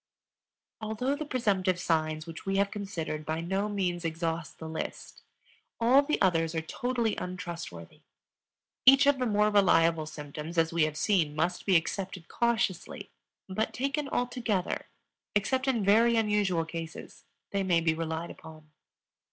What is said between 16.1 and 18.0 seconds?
unusual cases, they may be